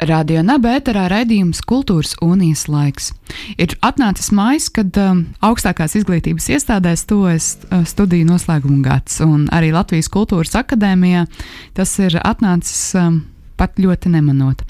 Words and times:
Radio 0.00 0.40
Nabērā 0.40 1.02
raidījums 1.12 1.58
Kultūras 1.68 2.14
unijas 2.24 2.62
laiks. 2.72 3.10
Ir 3.60 3.74
atnācis 3.84 4.30
mājas, 4.32 4.70
kad 4.72 4.96
um, 4.96 5.26
augstākās 5.44 5.92
izglītības 5.98 6.46
iestādēs 6.54 7.04
tojas 7.10 7.50
uh, 7.68 7.82
studiju 7.84 8.30
noslēguma 8.30 8.80
gads, 8.86 9.18
un 9.20 9.44
arī 9.52 9.74
Latvijas 9.76 10.08
Kultūras 10.08 10.56
akadēmijā 10.56 11.26
tas 11.76 11.92
ir 12.00 12.16
atnācis 12.16 12.80
um, 12.96 13.20
pat 13.60 13.76
ļoti 13.76 14.14
nemanot. 14.14 14.64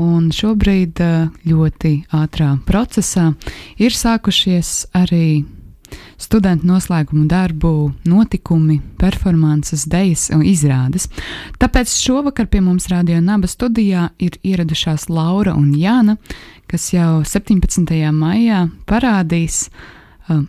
Un 0.00 0.30
šobrīd 0.32 1.04
uh, 1.04 1.28
ļoti 1.44 1.92
ātrā 2.16 2.54
procesā 2.64 3.34
ir 3.76 3.92
sākušies 3.92 4.72
arī 4.96 5.42
studentu 6.20 6.66
noslēgumu 6.68 7.26
darbu, 7.30 7.92
notikumi, 8.08 8.80
performances, 9.00 9.84
dejas 9.90 10.28
un 10.34 10.44
izrādes. 10.46 11.08
Tāpēc 11.62 11.92
šovakar 11.96 12.48
pie 12.52 12.62
mums 12.64 12.88
Radio 12.92 13.20
Naba 13.24 13.50
studijā 13.50 14.08
ir 14.22 14.38
ieradušās 14.42 15.08
Laura 15.12 15.56
un 15.58 15.72
Jāna, 15.78 16.16
kas 16.70 16.92
jau 16.94 17.22
17. 17.26 17.92
maijā 18.16 18.64
parādīs 18.88 19.66
uh, 19.68 20.44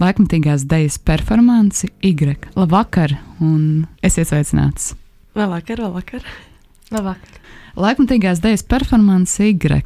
laikmatīgās 0.00 0.66
dejas 0.68 0.98
performanci 0.98 1.90
Y. 2.04 2.36
Labvakar, 2.56 3.16
un 3.40 3.86
esiet 4.04 4.30
sveicināts! 4.30 4.94
Labvakar, 5.36 5.82
labvakar! 5.82 6.24
Labvakar! 6.94 7.40
Laikmatīgās 7.76 8.40
dejas 8.44 8.64
performance 8.64 9.42
Y. 9.44 9.82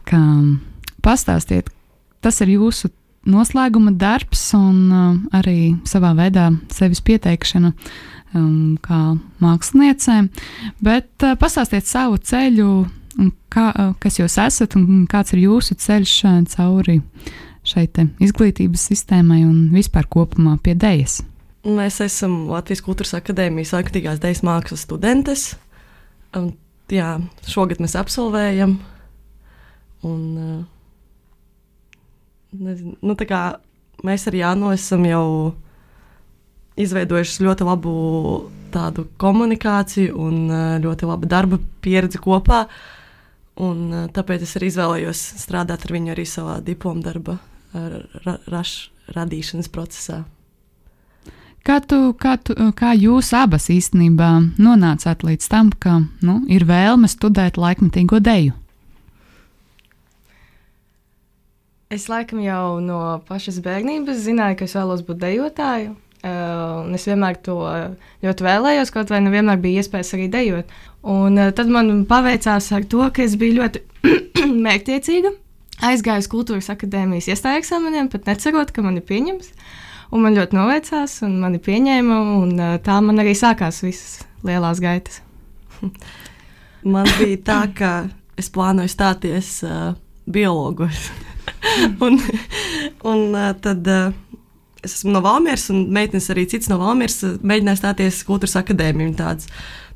Pastāstiet, 1.00 1.70
tas 2.20 2.40
ir 2.44 2.52
jūsu 2.58 2.90
noslēguma 3.28 3.92
darbs 3.98 4.42
un 4.56 4.78
uh, 4.88 5.18
arī 5.36 5.74
savā 5.88 6.12
veidā 6.16 6.48
sevis 6.72 7.02
pieteikšana 7.04 7.72
um, 8.34 8.78
kā 8.82 9.00
māksliniecēm. 9.42 10.30
Bet 10.84 11.10
uh, 11.26 11.36
pastāstiet 11.40 11.88
savu 11.88 12.20
ceļu, 12.22 12.70
kā, 13.52 13.66
uh, 13.70 13.92
kas 14.00 14.20
jūs 14.20 14.38
esat 14.40 14.76
un 14.78 15.04
kāds 15.10 15.34
ir 15.36 15.44
jūsu 15.44 15.76
ceļš 15.80 16.16
cauri 16.54 17.00
šai 17.66 17.86
izglītības 18.24 18.86
sistēmai 18.88 19.42
un 19.44 19.68
vispār 19.74 20.08
kopumā 20.08 20.56
pie 20.64 20.74
dēļas. 20.74 21.20
Mēs 21.68 22.00
esam 22.00 22.46
Latvijas 22.48 22.80
Kultūras 22.80 23.12
Akadēmijas 23.18 23.74
aktīvās 23.76 24.22
dēļas 24.22 24.46
mākslas 24.48 24.86
studentes. 24.86 25.42
Un, 26.36 26.54
jā, 26.88 27.18
šogad 27.44 27.82
mēs 27.84 27.98
absolvējam. 28.00 28.78
Un, 30.08 30.22
uh, 30.40 30.79
nezinu, 32.52 32.96
nu, 33.02 33.16
mēs 34.06 34.26
ar 34.26 34.36
Jānu 34.36 34.72
esam 34.74 35.04
jau 35.08 35.26
izveidojuši 36.80 37.44
ļoti 37.44 37.66
labu 37.66 37.92
tādu 38.72 39.06
komunikāciju 39.20 40.16
un 40.16 40.40
eh, 40.48 40.78
ļoti 40.82 41.08
labu 41.10 41.28
darba 41.30 41.60
pieredzi 41.82 42.20
kopā. 42.22 42.64
Un, 43.60 43.86
eh, 43.92 44.08
tāpēc 44.14 44.46
es 44.46 44.56
arī 44.56 44.70
izvēlējos 44.72 45.24
strādāt 45.42 45.86
ar 45.86 45.96
viņu 45.96 46.14
arī 46.14 46.26
savā 46.26 46.60
diploma 46.64 47.04
darba 47.04 47.38
ra, 47.70 48.38
raš, 48.50 48.90
radīšanas 49.14 49.68
procesā. 49.70 50.24
Kā, 51.66 51.76
tu, 51.84 52.14
kā, 52.16 52.38
tu, 52.40 52.54
kā 52.72 52.94
jūs 52.96 53.34
abas 53.36 53.68
īstenībā 53.70 54.30
nonācāt 54.56 55.22
līdz 55.26 55.48
tam, 55.52 55.68
ka 55.76 56.00
nu, 56.24 56.40
ir 56.48 56.64
vēlme 56.64 57.10
studēt 57.10 57.60
laikmatīgo 57.60 58.20
deju? 58.24 58.56
Es 61.90 62.04
laikam 62.06 62.38
jau 62.38 62.78
no 62.78 63.00
pašas 63.26 63.56
bērnības 63.64 64.20
zināju, 64.22 64.60
ka 64.60 64.66
es 64.68 64.76
vēlos 64.78 65.00
būt 65.08 65.18
dejotāju. 65.24 65.96
Uh, 66.20 66.84
es 66.94 67.06
vienmēr 67.08 67.38
to 67.42 67.56
ļoti 68.22 68.44
vēlējos, 68.46 68.92
kaut 68.94 69.08
vai 69.10 69.18
nevienmēr 69.24 69.58
bija 69.58 69.80
iespējas 69.82 70.12
arī 70.14 70.28
dejot. 70.30 70.68
Un, 71.02 71.34
uh, 71.34 71.48
tad 71.56 71.72
man 71.72 72.04
paveicās 72.06 72.68
ar 72.76 72.84
to, 72.92 73.00
ka 73.10 73.24
es 73.24 73.34
biju 73.40 73.56
ļoti 73.56 73.82
mērķtiecīga. 74.66 75.32
Aizgāju 75.88 76.22
uz 76.22 76.28
kultūras 76.30 76.68
akadēmijas 76.70 77.26
iestāju 77.32 77.64
eksāmeniem, 77.64 78.10
pat 78.12 78.28
necerot, 78.30 78.70
ka 78.76 78.84
mani 78.86 79.02
pieņems. 79.08 79.48
Un 80.14 80.22
man 80.22 80.38
ļoti 80.38 80.58
noveicās, 80.60 81.16
un 81.26 81.40
mani 81.42 81.58
pieņēma, 81.64 82.20
un 82.36 82.52
uh, 82.54 82.76
tā 82.86 83.00
man 83.02 83.18
arī 83.24 83.32
sākās 83.34 83.82
visas 83.82 84.20
lielās 84.46 84.78
gaitas. 84.84 85.24
man 86.94 87.10
bija 87.16 87.42
tā, 87.50 87.58
ka 87.74 87.92
es 88.38 88.52
plānoju 88.54 88.94
stāties 88.94 89.56
uh, 89.66 89.98
biologos. 90.30 91.10
un, 92.06 92.18
un 93.10 93.38
tad 93.62 93.88
es 94.82 94.94
esmu 94.98 95.14
no 95.14 95.22
Valmieras, 95.24 95.68
un 95.72 95.86
meitenes 95.92 96.30
arī 96.32 96.46
cits 96.48 96.70
no 96.70 96.78
Valmieras 96.80 97.20
mēģināja 97.44 97.80
stāties 97.82 98.22
kultūras 98.28 98.56
akadēmijā. 98.60 99.12
Tāds, 99.18 99.50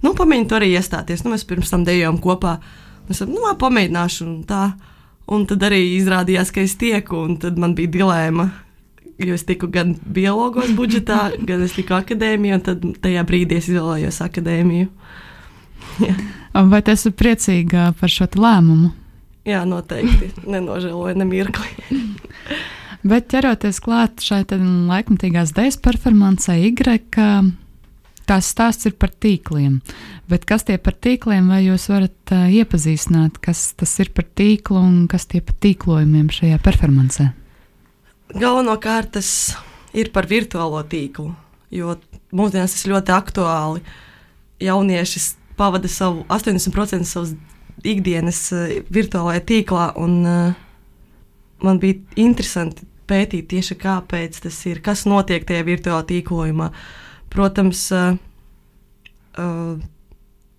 nu, 0.04 0.12
pamēģini 0.16 0.48
tur 0.50 0.60
arī 0.60 0.72
iestāties. 0.74 1.24
Nu, 1.24 1.32
mēs 1.34 1.46
pirms 1.48 1.72
tam 1.72 1.86
dejojām 1.86 2.20
kopā. 2.24 2.58
Es 3.08 3.20
saprotu, 3.20 3.40
nu, 3.40 3.54
pamēģināšu, 3.60 4.26
un 4.26 4.42
tā. 4.48 4.66
Un 5.34 5.46
tad 5.48 5.62
arī 5.64 5.80
izrādījās, 5.96 6.52
ka 6.52 6.60
es 6.64 6.76
tieku, 6.76 7.22
un 7.28 7.38
tad 7.40 7.56
man 7.60 7.76
bija 7.76 7.92
dilēma. 7.94 8.50
Jo 9.24 9.36
es 9.38 9.46
tiku 9.46 9.70
gan 9.72 9.94
biologos 10.16 10.74
budžetā, 10.76 11.30
gan 11.48 11.64
es 11.64 11.76
tiku 11.76 11.96
akadēmijā, 11.96 12.58
un 12.58 12.66
tad 12.66 12.84
tajā 13.04 13.24
brīdī 13.28 13.60
es 13.60 13.70
izvēlējos 13.70 14.20
akadēmiju. 14.26 14.90
Vai 16.70 16.80
tu 16.84 16.92
esi 16.92 17.10
priecīga 17.14 17.92
par 17.98 18.12
šo 18.12 18.28
lēmumu? 18.36 18.92
Jā, 19.44 19.64
noteikti. 19.68 20.32
Nenožēloju 20.54 21.18
ne 21.20 21.28
mirkli. 21.28 22.00
Bet 23.08 23.28
ķeroties 23.28 23.82
klāt 23.84 24.24
šai 24.24 24.40
laikmatīgās 24.48 25.52
dēļas 25.52 25.76
performancei, 25.84 26.70
Y, 26.72 27.20
tās 28.24 28.48
stāsts 28.48 28.88
ir 28.88 28.94
par 28.96 29.12
tīkliem. 29.12 29.82
Bet 30.32 30.46
kas 30.48 30.64
tie 30.64 30.78
par 30.80 30.96
tīkliem, 30.96 31.50
vai 31.52 31.60
jūs 31.66 31.90
varat 31.92 32.32
uh, 32.32 32.46
iepazīstināt, 32.48 33.36
kas 33.44 33.74
tas 33.76 33.92
ir 34.00 34.08
par 34.16 34.24
tīklu 34.24 34.80
un 34.80 34.96
kas 35.12 35.28
tie 35.28 35.42
par 35.44 35.58
tīklojumiem 35.60 36.32
šajā 36.32 36.56
performancē? 36.64 37.28
Galvenokārt 38.32 39.18
tas 39.18 39.28
ir 39.92 40.08
par 40.14 40.24
virtuālo 40.30 40.80
tīklu, 40.88 41.34
jo 41.68 41.98
mūsdienās 42.32 42.78
tas 42.78 42.88
ļoti 42.88 43.12
aktuāli. 43.14 43.84
Jaunieši 44.64 45.20
pavada 45.58 45.90
savu 45.92 46.24
80% 46.32 47.04
savas 47.04 47.34
ikdienas 47.82 48.40
uh, 48.54 48.68
virtuālajā 48.94 49.42
tīklā. 49.48 49.88
Un, 50.00 50.20
uh, 50.28 50.52
man 51.64 51.80
bija 51.82 51.98
interesanti 52.20 52.86
pētīt 53.08 53.50
tieši 53.52 53.76
kāpēc 53.80 54.38
tas 54.46 54.60
ir, 54.70 54.80
kas 54.84 55.04
notiek 55.08 55.44
tajā 55.48 55.64
virtuālajā 55.66 56.08
tīklojumā. 56.12 56.70
Protams, 57.34 57.88
uh, 57.94 58.14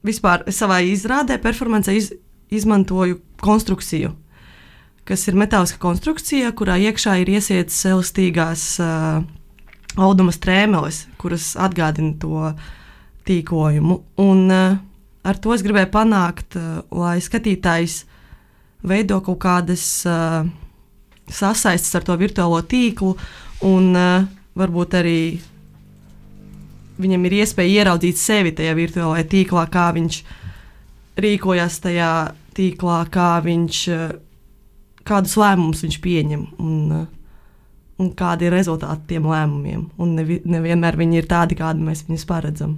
vispār 0.05 0.43
savā 0.51 0.81
izrādē, 0.83 1.39
performancē 1.41 1.95
iz, 1.95 2.11
izmantoju 2.53 3.21
konstrukciju, 3.41 4.11
kas 5.07 5.23
ir 5.29 5.37
metāliska 5.39 5.79
konstrukcija, 5.81 6.51
kurā 6.57 6.75
iekšā 6.89 7.15
ir 7.21 7.31
iesietas 7.37 7.77
elastīgās 7.87 8.65
auduma 9.95 10.33
strēmeles, 10.35 11.05
kuras 11.21 11.53
atgādina 11.55 12.15
to 12.19 12.51
tīklojumu. 13.25 14.01
Un, 14.21 14.43
uh, 14.51 14.77
ar 15.25 15.39
to 15.41 15.55
es 15.55 15.63
gribēju 15.65 15.89
panākt, 15.93 16.57
uh, 16.59 16.83
lai 16.95 17.17
skatītājs 17.23 18.03
veido 18.85 19.19
kaut 19.25 19.41
kādas 19.43 19.85
uh, 20.09 20.45
sasaistes 21.25 21.97
ar 21.97 22.05
to 22.05 22.17
virtuālo 22.21 22.61
tīklu, 22.61 23.15
un 23.65 23.91
uh, 23.97 24.27
varbūt 24.55 24.97
arī 25.01 25.19
viņam 27.01 27.27
ir 27.27 27.39
iespēja 27.41 27.81
ieraudzīt 27.81 28.21
sevi 28.21 28.53
tajā 28.55 28.75
virtuālajā 28.77 29.27
tīklā, 29.33 29.65
kā 29.71 29.89
viņš 29.97 30.21
rīkojas 31.19 31.81
tajā 31.83 32.11
tīklā, 32.55 33.01
kā 33.11 33.33
viņš, 33.43 33.81
kādus 35.07 35.35
lēmumus 35.39 35.83
viņš 35.83 35.99
pieņem. 36.05 36.47
Un, 36.63 37.05
Un 37.95 38.09
kādi 38.11 38.49
ir 38.49 38.51
rezultāti 38.51 39.13
tiem 39.13 39.27
lēmumiem? 39.31 39.85
Un 40.03 40.17
nevi, 40.17 40.41
nevienmēr 40.43 40.97
viņi 40.99 41.21
ir 41.21 41.29
tādi, 41.31 41.55
kādi 41.55 41.85
mēs 41.87 42.01
viņus 42.09 42.25
paredzam 42.27 42.73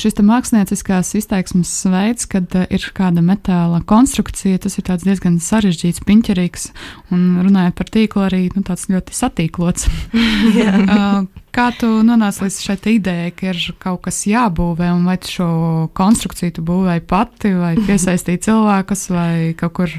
šis 0.00 0.18
mākslinieckās 0.22 1.12
izteiksmes 1.18 1.72
veids, 1.92 2.28
kad 2.30 2.54
uh, 2.56 2.66
ir 2.72 2.86
kāda 2.96 3.24
metāla 3.24 3.82
konstrukcija, 3.84 4.60
tas 4.62 4.78
ir 4.78 4.88
diezgan 5.04 5.38
sarežģīts, 5.42 6.04
piņķerīgs 6.08 6.70
un 7.12 7.42
runājot 7.44 7.78
par 7.78 7.92
tīklu 7.92 8.26
arī 8.28 8.42
nu, 8.56 8.64
tāds 8.66 8.88
ļoti 8.92 9.16
satīklots. 9.16 9.88
uh, 10.16 11.22
kā 11.56 11.68
tu 11.76 11.90
nonāci 12.06 12.46
līdz 12.46 12.58
šai 12.64 12.78
idejai, 12.96 13.30
ka 13.36 13.52
ir 13.52 13.60
kaut 13.82 14.02
kas 14.06 14.22
jābūvē, 14.28 14.88
un 14.96 15.06
vai 15.08 15.18
šo 15.20 15.48
konstrukciju 15.96 16.56
tu 16.56 16.66
būvēji 16.66 17.06
pati, 17.08 17.52
vai 17.58 17.74
piesaistīji 17.86 18.44
cilvēkus, 18.48 19.06
vai 19.12 19.52
kaut 19.58 19.76
kur 19.80 19.96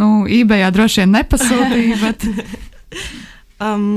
nu, 0.00 0.10
eBayā 0.24 0.72
droši 0.74 1.04
vien 1.04 1.16
nepasūtīji? 1.18 1.96
Bet... 2.02 2.28
um 3.62 3.88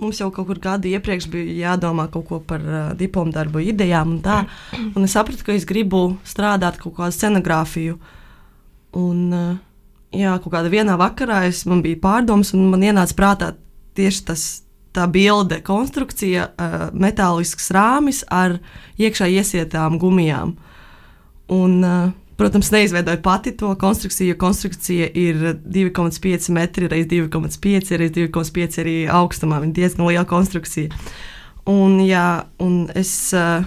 mums 0.00 0.20
jau 0.20 0.28
kaut 0.34 0.48
kur 0.50 0.60
gadi 0.62 0.92
iepriekš 0.96 1.28
bija 1.32 1.70
jādomā 1.70 2.08
kaut 2.12 2.26
ko 2.28 2.40
par 2.40 2.64
uh, 2.64 2.90
diplomu 2.98 3.32
darbu 3.34 3.62
idejām 3.64 4.16
un 4.16 4.20
tā. 4.24 4.42
Un 4.92 5.06
es 5.06 5.16
sapratu, 5.16 5.46
ka 5.46 5.56
es 5.56 5.66
gribu 5.68 6.18
strādāt 6.26 6.80
kaut 6.82 6.96
kādu 6.98 7.16
scenogrāfiju. 7.16 7.96
Un, 8.96 9.22
uh, 9.32 9.56
jā, 10.16 10.36
kaut 10.42 10.52
kādā 10.52 10.72
vienā 10.72 10.98
vakarā 11.00 11.44
es, 11.48 11.64
man 11.68 11.82
bija 11.84 12.00
pārdoms, 12.02 12.52
un 12.56 12.68
man 12.72 12.84
ienāca 12.84 13.16
prātā 13.18 13.54
tieši 13.98 14.30
tas. 14.30 14.46
Tā 14.96 15.04
bilde, 15.12 15.58
konstrukcija, 15.60 16.46
uh, 16.56 16.74
metālisks 16.96 17.66
rāmis 17.76 18.22
ar 18.32 18.54
iekšā 18.96 19.26
iesietām 19.28 19.98
gumijām. 20.00 20.54
Un, 21.52 21.74
uh, 21.84 22.14
protams, 22.36 22.70
neizveidoju 22.70 23.22
pati 23.22 23.56
to 23.56 23.74
konstrukciju, 23.74 24.28
jo 24.28 24.38
konstrukcija 24.38 25.08
ir 25.14 25.36
2,5 25.64 26.50
metri 26.52 26.88
reizes 26.88 27.10
2,5 27.10 27.96
reizes 27.96 28.16
2,5 28.16 28.80
arī 28.82 28.96
augstumā. 29.10 29.60
Viņa 29.62 29.72
diezgan 29.72 30.06
liela 30.06 30.26
konstrukcija. 30.28 30.92
Un, 31.66 31.98
jā, 32.06 32.44
un 32.62 32.86
es 32.94 33.10
uh, 33.34 33.64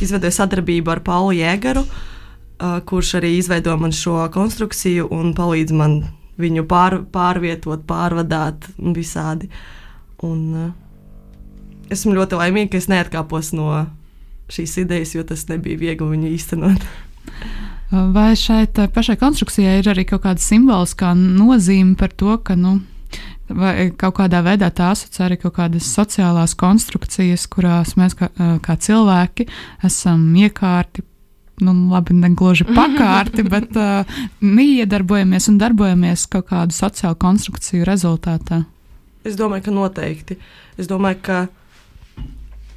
izveidoju 0.00 0.36
sadarbību 0.36 0.92
ar 0.92 1.00
Paulu 1.02 1.32
Jēgaru, 1.38 1.82
uh, 1.86 2.76
kurš 2.86 3.16
arī 3.18 3.32
izveido 3.38 3.74
man 3.80 3.94
šo 3.96 4.20
konstrukciju 4.34 5.08
un 5.10 5.32
palīdz 5.34 5.74
man 5.74 6.02
viņu 6.42 6.66
pār, 6.68 7.00
pārvietot, 7.12 7.82
pārvadāt 7.88 8.68
un 8.78 8.94
visādi. 8.96 9.50
Un, 10.22 10.44
uh, 10.52 10.70
esmu 11.90 12.14
ļoti 12.16 12.38
laimīga, 12.38 12.74
ka 12.74 12.82
es 12.82 12.88
neatkāpos 12.92 13.52
no 13.56 13.72
šīs 14.52 14.78
idejas, 14.84 15.16
jo 15.16 15.24
tas 15.26 15.48
nebija 15.48 15.80
viegli 15.80 16.12
viņu 16.14 16.32
īstenot. 16.36 16.86
Vai 17.92 18.32
šai 18.36 18.66
pašai 18.94 19.18
konstrukcijai 19.20 19.82
ir 19.82 19.90
arī 19.92 20.06
kaut 20.08 20.22
kāda 20.24 20.40
simboliskā 20.40 21.12
nozīme 21.18 21.92
par 22.00 22.14
to, 22.16 22.38
ka 22.40 22.56
nu, 22.56 22.78
vai 23.52 23.90
kaut 24.00 24.16
kādā 24.16 24.40
veidā 24.44 24.70
tā 24.72 24.92
asociē 24.94 25.26
arī 25.26 25.36
kaut 25.42 25.58
kādas 25.58 25.90
sociālās 25.92 26.56
konstrukcijas, 26.56 27.44
kurās 27.52 27.92
mēs 28.00 28.16
kā, 28.16 28.30
kā 28.64 28.76
cilvēki 28.80 29.48
esam 29.84 30.24
iekārti. 30.40 31.04
Nu, 31.62 31.74
labi, 31.92 32.16
ne 32.16 32.32
gluži 32.34 32.64
pakārti, 32.78 33.44
bet 33.46 33.76
uh, 33.76 34.08
iedarbojamies 34.40 35.50
un 35.52 35.60
darbojamies 35.60 36.24
kaut 36.32 36.48
kādu 36.48 36.74
sociālu 36.74 37.18
konstrukciju 37.20 37.84
rezultātā. 37.86 38.64
Es 39.22 39.36
domāju, 39.38 39.68
ka 39.68 39.74
noteikti. 39.76 40.38
Es 40.80 40.88
domāju, 40.90 41.20
ka 41.28 41.42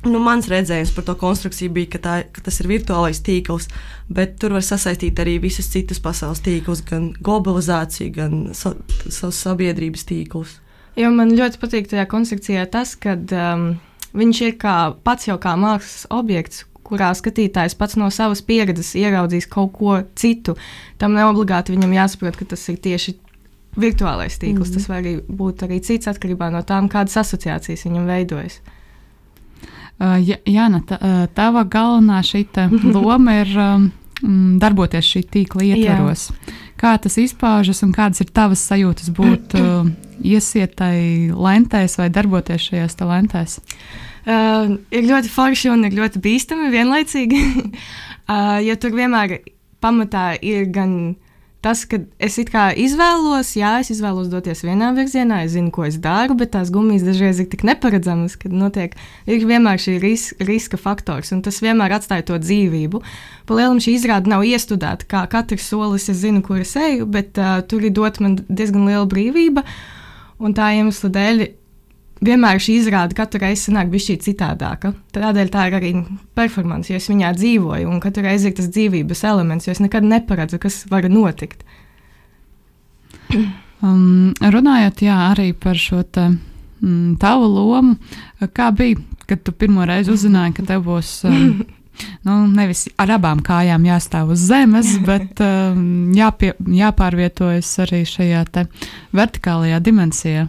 Nu, 0.05 0.19
mans 0.21 0.45
redzējums 0.51 0.91
par 0.93 1.05
to 1.07 1.15
konstrukciju 1.17 1.73
bija, 1.73 1.89
ka, 1.95 2.01
tā, 2.03 2.15
ka 2.29 2.43
tas 2.45 2.59
ir 2.61 2.69
virtuālais 2.69 3.21
tīkls, 3.25 3.67
bet 4.13 4.35
tur 4.41 4.53
var 4.53 4.65
sasaistīt 4.65 5.17
arī 5.21 5.39
visas 5.41 5.71
citas 5.73 6.01
pasaules 6.03 6.43
tīklus, 6.45 6.83
gan 6.85 7.09
globalizāciju, 7.25 8.11
gan 8.13 8.37
sa, 8.53 8.75
savus 9.09 9.41
sabiedrības 9.41 10.05
tīklus. 10.05 10.59
Jo 10.95 11.09
man 11.11 11.33
ļoti 11.35 11.59
patīk 11.59 11.89
tajā 11.91 12.05
konstrukcijā 12.11 12.67
tas, 12.71 12.93
ka 12.95 13.17
um, 13.17 13.65
viņš 14.15 14.41
ir 14.45 14.55
kā, 14.61 14.77
pats 15.03 15.27
jau 15.27 15.39
kā 15.41 15.57
mākslas 15.59 16.05
objekts, 16.13 16.63
kurā 16.85 17.09
skatītājs 17.17 17.75
pats 17.79 17.97
no 17.97 18.11
savas 18.13 18.43
pieredzes 18.45 18.93
ieraudzīs 18.99 19.49
kaut 19.49 19.73
ko 19.75 19.97
citu. 20.15 20.55
Tam 21.01 21.17
neobligāti 21.17 21.73
viņam 21.73 21.97
jāsaprot, 21.97 22.37
ka 22.37 22.47
tas 22.53 22.63
ir 22.69 22.77
tieši 22.77 23.17
virtuālais 23.75 24.37
tīkls. 24.37 24.69
Mm 24.69 24.71
-hmm. 24.71 24.73
Tas 24.73 24.89
var 24.89 25.01
arī 25.01 25.15
būt 25.27 25.65
arī 25.67 25.81
cits 25.81 26.07
atkarībā 26.07 26.51
no 26.51 26.61
tām, 26.61 26.89
kādas 26.89 27.17
asociācijas 27.17 27.85
viņam 27.89 28.05
veidojas. 28.05 28.61
Uh, 29.95 30.18
Jāna, 30.44 30.81
tava 31.38 31.63
galvenā 31.63 32.19
šī 32.25 32.44
loma 32.95 33.38
ir 33.42 33.51
um, 33.56 33.89
darboties 34.59 35.07
šī 35.07 35.24
tīkla 35.31 35.69
ietvaros. 35.71 36.30
Jā. 36.31 36.56
Kā 36.75 36.95
tas 37.00 37.15
izpaužas 37.21 37.80
un 37.86 37.94
kādas 37.95 38.19
ir 38.19 38.33
tavas 38.36 38.65
sajūtas 38.68 39.13
būt 39.15 39.56
iesietai 40.36 41.31
lentēs 41.31 41.95
vai 42.01 42.09
darboties 42.12 42.68
šajās 42.69 43.00
lentēs? 43.00 43.59
Uh, 44.25 44.80
ir 44.89 45.06
ļoti 45.06 45.30
forši 45.30 45.69
un 45.69 45.86
ir 45.86 45.95
ļoti 45.95 46.19
bīstami 46.24 46.71
vienlaicīgi. 46.74 47.41
uh, 48.31 48.57
jo 48.65 48.75
tur 48.81 48.95
vienmēr 48.98 49.39
pamatā 49.83 50.33
ir 50.41 50.68
gan 50.74 51.15
tas, 51.65 51.81
ka 51.89 51.97
es 52.21 52.38
izvēlos, 52.38 53.56
jā, 53.57 53.71
es 53.81 53.89
izvēlos 53.95 54.29
doties 54.29 54.62
vienā 54.65 54.91
virzienā, 54.97 55.41
es 55.45 55.56
zinu, 55.56 55.71
ko 55.73 55.88
es 55.88 55.97
daru, 56.01 56.38
bet 56.38 56.53
tās 56.53 56.69
gumijas 56.73 57.06
dažreiz 57.07 57.41
ir 57.41 57.50
tik 57.50 57.65
neparedzamas, 57.65 58.38
ka 58.38 58.51
notiek, 58.53 58.94
ir 59.25 59.47
vienmēr 59.50 59.81
šī 59.81 59.97
ris 60.03 60.27
riska 60.45 60.77
faktors, 60.77 61.33
un 61.33 61.41
tas 61.45 61.57
vienmēr 61.65 61.97
atstāja 61.97 62.27
to 62.29 62.39
dzīvību. 62.44 63.01
Palielam 63.50 63.81
šī 63.81 63.97
izrāde 63.97 64.29
nav 64.29 64.45
iestudēta, 64.45 65.09
kā 65.09 65.25
katrs 65.31 65.65
solis 65.73 66.09
es 66.13 66.21
zinu, 66.21 66.45
kur 66.45 66.62
es 66.62 66.75
eju, 66.77 67.09
bet 67.09 67.41
uh, 67.41 67.59
tur 67.65 67.85
ir 67.85 67.95
dot 67.97 68.21
man 68.21 68.38
diezgan 68.45 68.85
liela 68.85 69.06
brīvība, 69.09 69.65
un 70.38 70.53
tā 70.53 70.75
iemesla 70.77 71.13
dēļ 71.17 71.45
vienmēr 72.25 72.60
šī 72.62 72.80
izrāde 72.81 73.16
katru 73.18 73.42
reizi 73.44 73.69
sanāk 73.69 73.92
bišķīt 73.94 74.25
citādāka. 74.25 74.94
Tādēļ 75.16 75.51
tā 75.54 75.68
ir 75.69 75.77
arī 75.80 75.92
performance, 76.38 76.92
jo 76.92 77.00
es 77.00 77.10
viņā 77.12 77.31
dzīvoju, 77.38 77.89
un 77.92 78.01
katru 78.04 78.25
reizi 78.25 78.50
ir 78.50 78.57
tas 78.57 78.72
dzīvības 78.72 79.24
elements, 79.30 79.68
jo 79.68 79.75
es 79.75 79.81
nekad 79.83 80.07
neparedzu, 80.07 80.60
kas 80.62 80.83
var 80.92 81.07
notikt. 81.12 81.66
Um, 83.83 84.33
runājot 84.39 85.06
jā, 85.06 85.16
arī 85.31 85.51
par 85.57 85.77
šo 85.80 86.01
te, 86.04 86.30
mm, 86.81 87.16
tavu 87.22 87.50
lomu, 87.51 87.95
kā 88.56 88.72
bija, 88.75 89.00
kad 89.30 89.42
tu 89.45 89.54
pirmo 89.56 89.86
reizi 89.88 90.13
uzzināji, 90.13 90.56
ka 90.60 90.68
tev 90.69 90.86
būs 90.88 91.12
um, 91.30 91.63
nu, 92.27 92.38
nevis 92.51 92.86
ar 93.01 93.16
abām 93.18 93.42
kājām 93.45 93.88
jāstāv 93.88 94.33
uz 94.36 94.45
zemes, 94.50 94.95
bet 95.10 95.42
um, 95.44 96.13
jāpie, 96.16 96.54
jāpārvietojas 96.81 97.72
arī 97.86 98.04
šajā 98.10 98.45
vertikālajā 99.16 99.81
dimensijā? 99.83 100.48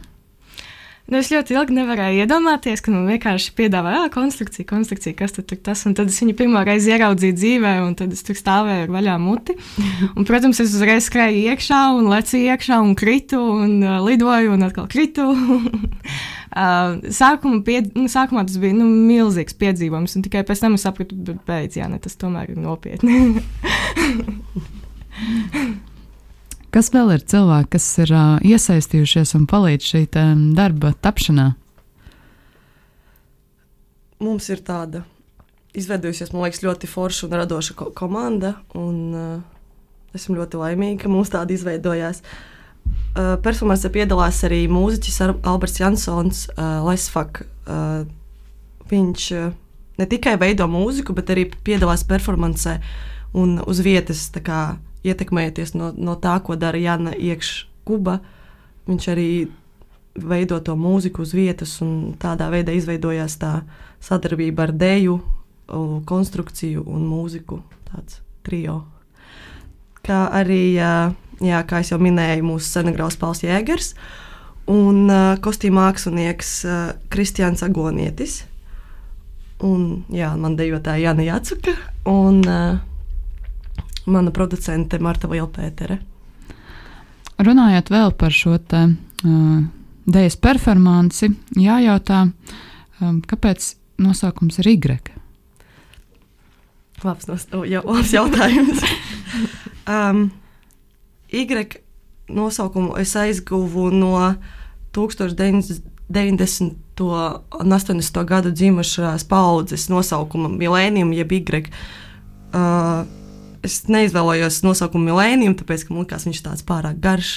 Nu, 1.07 1.21
es 1.21 1.29
ļoti 1.31 1.55
ilgi 1.55 1.75
nevarēju 1.77 2.25
iedomāties, 2.25 2.81
ka 2.83 2.91
man 2.91 3.05
vienkārši 3.07 3.53
piedāvāja 3.55 4.09
konstrukciju, 4.11 4.67
konstrukciju, 4.67 5.15
kas 5.15 5.37
tad 5.37 5.53
ir 5.55 5.61
tas. 5.69 5.85
Un 5.87 5.95
tad 5.95 6.11
es 6.11 6.19
viņu 6.19 6.35
pirmo 6.39 6.63
reizi 6.67 6.91
ieraudzīju 6.97 7.37
dzīvē, 7.39 7.75
un 7.85 7.95
tad 7.99 8.15
es 8.17 8.27
tur 8.27 8.39
stāvēju 8.39 8.89
ar 8.89 8.95
vaļā 8.97 9.15
muti. 9.23 9.55
Un, 10.17 10.27
protams, 10.27 10.59
es 10.65 10.75
uzreiz 10.75 11.07
skrēju 11.07 11.45
iekšā, 11.53 11.81
un 11.95 12.11
lecīju 12.11 12.51
iekšā, 12.51 12.81
un 12.83 12.97
kritu, 12.99 13.39
un 13.39 13.79
uh, 13.85 14.01
lidoju, 14.03 14.57
un 14.57 14.67
atkal 14.67 14.91
kritu. 14.91 15.29
uh, 15.31 16.99
sākuma 17.15 17.63
pied, 17.67 17.95
nu, 17.95 18.11
sākumā 18.11 18.43
tas 18.51 18.59
bija 18.63 18.75
nu, 18.75 18.91
milzīgs 18.91 19.55
piedzīvojums, 19.63 20.19
un 20.19 20.27
tikai 20.27 20.43
pēc 20.49 20.67
tam 20.67 20.75
es 20.75 20.89
sapratu, 20.89 21.39
ka 21.47 21.63
ne, 21.63 22.03
tas 22.03 22.19
tomēr 22.19 22.57
ir 22.57 22.63
nopietni. 22.67 23.15
Kas 26.77 26.91
vēl 26.93 27.15
ir 27.15 27.23
cilvēki, 27.25 27.71
kas 27.73 27.85
ir 28.03 28.11
uh, 28.13 28.35
iesaistījušies 28.45 29.31
un 29.39 29.47
palīdz 29.49 29.87
šī 29.95 30.01
darba 30.53 30.91
tapšanā? 31.01 31.47
Mums 34.21 34.51
ir 34.53 34.61
tāda 34.61 35.01
izveidojusies, 35.73 36.35
man 36.35 36.45
liekas, 36.45 36.61
ļoti 36.67 36.91
forša 36.91 37.31
un 37.31 37.39
radoša 37.41 37.77
ko 37.79 37.89
komanda. 37.97 38.59
Un, 38.77 38.99
uh, 39.17 40.13
esmu 40.13 40.37
ļoti 40.37 40.61
laimīga, 40.61 41.07
ka 41.07 41.13
mums 41.15 41.33
tāda 41.33 41.57
izveidojās. 41.57 42.21
Uh, 43.17 43.39
performancē 43.41 43.89
piedalās 43.97 44.43
arī 44.45 44.67
mūziķis 44.69 45.21
Alberts 45.49 45.81
Jansons, 45.81 46.45
uh, 46.59 46.85
Lesfak. 46.85 47.47
Uh, 47.65 48.05
viņš 48.93 49.31
uh, 49.33 49.49
ne 49.97 50.11
tikai 50.13 50.37
veido 50.45 50.69
mūziku, 50.69 51.17
bet 51.17 51.33
arī 51.33 51.49
piedalās 51.57 52.05
performancē 52.05 52.83
un 53.33 53.63
uz 53.65 53.81
vietas 53.81 54.29
kā, 54.45 54.77
ietekmējoties 55.05 55.75
no, 55.77 55.93
no 55.97 56.17
tā, 56.21 56.39
ko 56.45 56.57
dara 56.57 56.79
Jana 56.81 57.13
Iekškuba. 57.13 58.19
Viņš 58.87 59.09
arī 59.13 59.31
veido 60.17 60.59
to 60.65 60.77
mūziku 60.79 61.25
uz 61.27 61.35
vietas, 61.37 61.77
un 61.85 62.15
tādā 62.21 62.49
veidā 62.53 62.75
izveidojās 62.77 63.37
tā 63.41 63.53
sadarbība 64.05 64.69
ar 64.69 64.75
dēļu, 64.77 65.17
konstrukciju 66.07 66.85
un 66.87 67.07
mūziku. 67.11 67.61
Tāds 67.91 68.21
trio. 68.47 68.85
Kā 70.07 70.27
arī, 70.39 70.79
jā, 70.79 71.63
kā 71.67 71.83
jau 71.83 71.99
minēju, 72.01 72.47
mūsu 72.47 72.71
scenagrāfs 72.71 73.19
Pāls 73.21 73.43
Jēgers 73.43 73.95
un 74.71 75.11
kostīm 75.43 75.77
mākslinieks 75.79 76.53
Kristians 77.11 77.65
Agonietis. 77.67 78.45
Un, 79.67 80.05
jā, 80.13 80.35
man 80.37 80.57
dejotāja 80.59 81.09
Jana 81.09 81.25
Jacuka. 81.25 81.73
Un, 82.07 82.43
uh, 82.45 82.77
mana 84.07 84.31
producente 84.31 84.99
Marta 85.03 85.29
Vilpētere. 85.31 85.99
Runājot 87.37 87.91
vēl 87.93 88.15
par 88.17 88.33
šo 88.33 88.57
te, 88.59 88.87
uh, 89.27 89.59
dēļas 90.09 90.39
performanci, 90.41 91.31
jājautā, 91.61 92.23
um, 93.03 93.21
kāpēc 93.29 93.75
nosaukums 94.01 94.59
ir 94.63 94.71
Y? 94.73 95.13
Labs, 97.05 97.27
nos, 97.29 97.45
jau, 97.69 97.83
labs 97.85 98.13
jautājums. 98.15 98.81
um, 99.93 100.31
y 101.29 101.45
nosaukumu 102.29 102.97
es 102.97 103.17
aizguvu 103.17 103.91
no 103.91 104.35
1990. 104.93 106.75
un 107.61 107.73
80. 107.73 108.25
gadu 108.25 108.51
dzimušās 108.51 109.25
paudzes 109.29 109.89
nosaukuma 109.93 110.49
Milēnijam, 110.49 111.13
jeb 111.13 111.33
Y. 111.33 111.71
Uh, 112.55 113.05
es 113.67 113.83
neizvēlējos 113.91 114.63
nosaukumu 114.67 115.11
milēnijam, 115.13 115.57
tāpēc, 115.59 115.87
ka 115.87 115.95
man 115.95 116.05
liekas, 116.05 116.27
viņš 116.29 116.43
tāds 116.47 116.65
pārāk 116.67 116.99
garš. 117.03 117.35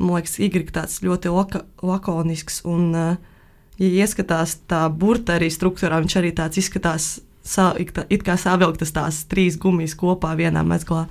Man 0.00 0.18
liekas, 0.18 0.38
Igrik 0.42 0.72
tāds 0.74 1.00
ļoti 1.04 1.32
laka, 1.32 1.64
lakonisks. 1.84 2.62
Un, 2.68 2.90
uh, 2.96 3.40
ja 3.80 3.90
ieskatās 4.04 4.58
tā 4.70 4.84
burta 4.92 5.38
arī 5.38 5.50
struktūrā, 5.52 6.00
viņš 6.04 6.16
arī 6.20 6.32
tāds 6.36 6.60
izskatās, 6.60 7.10
sa, 7.46 7.72
it 7.78 8.24
kā 8.26 8.36
savilktas 8.40 8.92
tās 8.96 9.24
trīs 9.30 9.58
gumijas 9.60 9.96
kopā 9.98 10.34
vienā 10.38 10.64
mezglā. 10.66 11.06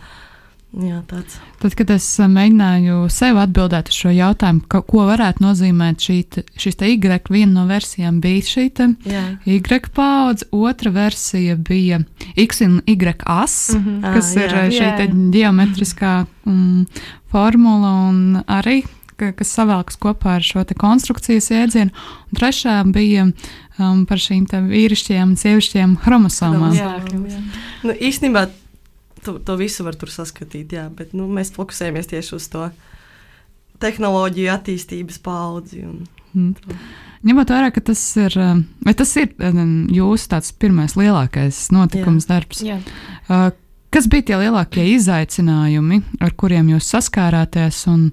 Jā, 0.69 0.99
tāds. 1.09 1.39
Tad, 1.57 1.73
kad 1.73 1.89
es 1.95 2.05
uh, 2.21 2.27
mēģināju 2.29 3.09
sev 3.09 3.39
atbildēt 3.41 3.87
uz 3.89 3.95
šo 4.03 4.11
jautājumu, 4.13 4.61
ka, 4.69 4.83
ko 4.85 5.07
varētu 5.07 5.41
nozīmēt 5.41 5.97
šī, 6.05 6.17
Y, 6.93 7.09
viena 7.33 7.51
no 7.55 7.63
versijām 7.65 8.19
bija 8.21 8.43
šī 8.45 8.65
te 8.77 8.85
Jā. 9.09 9.23
Y 9.49 9.57
paudze, 9.97 10.45
otra 10.53 10.91
versija 10.93 11.55
bija 11.57 12.03
X 12.37 12.61
un 12.61 12.81
Y 12.85 13.15
as, 13.25 13.71
Mhm. 13.73 14.01
kas 14.13 14.35
Ā, 14.35 14.43
ir 14.45 14.49
jā. 14.53 14.61
uh, 14.67 14.69
šī 14.77 15.07
geometriskā 15.33 16.13
mm, 16.45 16.85
formula 17.31 17.91
un 18.09 18.43
arī. 18.47 18.83
ka- 19.17 19.33
Kas 19.35 19.49
savēlkas 19.57 19.97
kopā 19.99 20.37
ar 20.37 20.41
šo 20.41 20.63
te 20.63 20.73
konstrukcijas 20.79 21.49
jēdzienu, 21.51 21.91
un 22.31 22.37
trešā 22.39 22.77
bija 22.93 23.25
um, 23.79 24.05
par 24.05 24.17
šīm 24.17 24.45
te 24.47 24.61
vīrišķajām 24.63 25.33
un 25.33 25.35
sievišķajām 25.35 25.97
chromosomām. 25.99 26.71
Jā, 26.77 26.93
jā. 27.03 27.41
Nu, 27.83 27.91
īstenībā 27.99 28.45
to, 29.25 29.37
to 29.39 29.55
visu 29.59 29.85
var 29.87 29.97
tur 29.99 30.11
saskatīt, 30.13 30.73
jā, 30.75 30.87
bet 30.93 31.13
nu, 31.17 31.27
mēs 31.31 31.51
fokusējamies 31.55 32.09
tieši 32.11 32.35
uz 32.37 32.47
to 32.51 32.69
tehnoloģiju 33.83 34.53
attīstības 34.55 35.21
paudzi. 35.23 35.83
Un, 35.87 36.07
Mm. 36.29 36.53
Ņemot 37.25 37.49
vērā, 37.49 37.71
ka 37.73 37.81
tas 37.81 38.01
ir, 38.21 38.35
vai 38.85 38.91
tas 38.93 39.15
ir 39.17 39.31
um, 39.41 39.87
jūsu 39.89 40.27
tāds 40.29 40.51
pirmais 40.53 40.93
lielākais 40.93 41.57
notikums, 41.73 42.27
Jā. 42.27 42.29
darbs. 42.35 42.61
jā. 42.61 42.75
Uh, 43.25 43.49
Kas 43.89 44.05
bija 44.05 44.21
tie 44.27 44.35
lielākie 44.37 44.83
izaicinājumi, 44.93 46.03
ar 46.21 46.35
kuriem 46.37 46.67
jūs 46.69 46.91
saskārāties? 46.93 47.79
Un, 47.89 48.11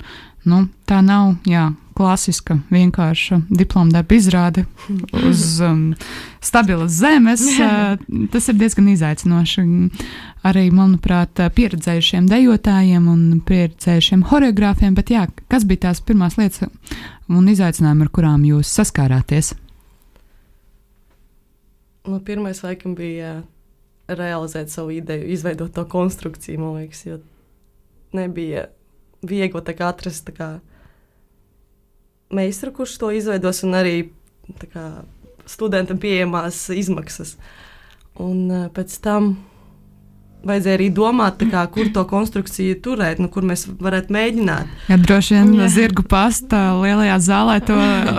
nu, 0.48 0.62
tā 0.88 1.02
nav 1.04 1.34
jā, 1.44 1.66
klasiska, 1.96 2.58
vienkārša 2.70 3.40
diploma 3.48 3.96
darba 3.96 4.16
izrāde 4.16 4.66
uz 5.26 5.58
um, 5.64 5.90
stabilas 6.44 6.98
zemes. 7.00 7.44
Uh, 7.56 7.96
tas 8.32 8.48
ir 8.52 8.58
diezgan 8.60 8.92
izaicinoši. 8.92 9.66
Arī, 10.46 10.68
manuprāt, 10.70 11.40
pieredzējušiem 11.56 12.28
dejotājiem 12.30 13.08
un 13.10 13.22
pieredzējušiem 13.48 14.22
choreogrāfiem. 14.30 14.94
Bet, 14.94 15.10
jā, 15.10 15.26
kas 15.50 15.66
bija 15.66 15.88
tās 15.88 16.04
pirmās 16.06 16.38
lietas 16.38 16.68
un 17.26 17.48
izaicinājumi, 17.50 18.06
ar 18.06 18.12
kurām 18.14 18.44
jūs 18.46 18.70
saskārāties? 18.78 19.56
nu, 22.06 22.20
pirmais, 22.24 22.62
laikam, 22.62 22.94
bija 22.94 23.40
realizēt 24.08 24.70
savu 24.70 24.94
ideju, 24.94 25.26
izveidot 25.34 25.72
to 25.74 25.84
konstrukciju, 25.90 26.60
man 26.60 26.78
liekas, 26.80 27.02
jo 27.06 27.18
nebija 28.14 28.68
viegli 29.26 29.62
tā 29.66 29.74
kā 29.76 29.90
atrast 29.90 30.28
tā 30.28 30.34
kā, 30.36 30.48
meistaru, 32.34 32.74
kurš 32.80 32.96
to 33.02 33.10
izveidos, 33.14 33.62
un 33.66 33.76
arī 33.78 33.96
kā, 34.72 34.86
studentam 35.46 36.00
pieejamās 36.02 36.66
izmaksas. 36.74 37.36
Un 38.22 38.48
uh, 38.48 38.66
pēc 38.74 38.96
tam 39.04 39.36
vajadzēja 40.46 40.78
arī 40.78 40.86
domāt, 40.94 41.42
kā, 41.50 41.64
kur 41.72 41.88
to 41.94 42.04
konstrukciju 42.08 42.78
turēt, 42.84 43.20
nu, 43.22 43.28
kur 43.32 43.46
mēs 43.46 43.66
varētu 43.82 44.14
mēģināt. 44.14 44.70
Jā, 44.90 44.98
droši 45.02 45.36
vien 45.36 45.52
Jā. 45.58 45.70
zirgu 45.72 46.04
pasta 46.06 46.60
lielajā 46.78 47.16
zālē 47.26 47.56
to 47.66 47.76